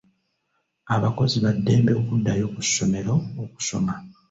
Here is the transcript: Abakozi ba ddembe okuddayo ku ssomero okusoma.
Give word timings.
Abakozi 0.95 1.37
ba 1.43 1.51
ddembe 1.57 1.91
okuddayo 2.01 2.45
ku 2.55 2.61
ssomero 2.67 3.13
okusoma. 3.43 3.93